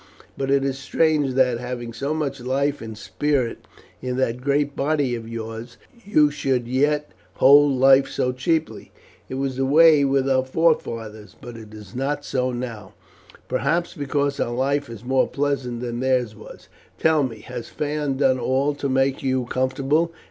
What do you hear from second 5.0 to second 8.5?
of yours, you should yet hold life so